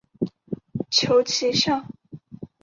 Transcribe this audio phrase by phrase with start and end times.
[0.89, 1.85] 求其上